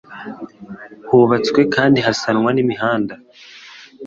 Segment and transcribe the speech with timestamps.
[1.07, 3.13] hubatswe kandi hasanwa n' imihanda